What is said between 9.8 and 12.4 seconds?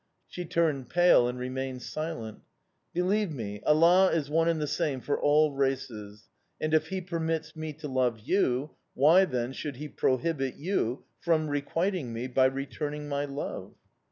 prohibit you from requiting me